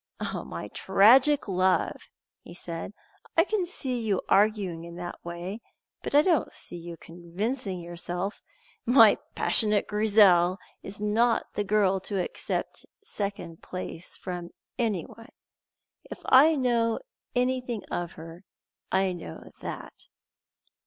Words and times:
"My 0.33 0.67
tragic 0.69 1.47
love," 1.47 2.09
he 2.41 2.55
said, 2.55 2.91
"I 3.37 3.43
can 3.43 3.67
see 3.67 4.01
you 4.01 4.23
arguing 4.29 4.83
in 4.83 4.95
that 4.95 5.23
way, 5.23 5.61
but 6.01 6.15
I 6.15 6.23
don't 6.23 6.51
see 6.51 6.75
you 6.77 6.97
convincing 6.97 7.79
yourself. 7.79 8.41
My 8.83 9.19
passionate 9.35 9.85
Grizel 9.85 10.57
is 10.81 10.99
not 10.99 11.45
the 11.53 11.63
girl 11.63 11.99
to 11.99 12.19
accept 12.19 12.83
second 13.03 13.61
place 13.61 14.17
from 14.17 14.49
anyone. 14.79 15.29
If 16.05 16.21
I 16.25 16.55
know 16.55 16.99
anything 17.35 17.83
of 17.91 18.13
her, 18.13 18.43
I 18.91 19.13
know 19.13 19.51
that." 19.61 19.93